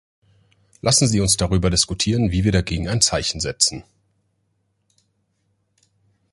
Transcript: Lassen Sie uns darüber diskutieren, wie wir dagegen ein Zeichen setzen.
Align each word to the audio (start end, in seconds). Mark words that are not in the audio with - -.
Lassen 0.81 1.07
Sie 1.07 1.21
uns 1.21 1.37
darüber 1.37 1.69
diskutieren, 1.69 2.31
wie 2.31 2.43
wir 2.43 2.51
dagegen 2.51 2.87
ein 2.89 3.01
Zeichen 3.01 3.39
setzen. 3.39 3.83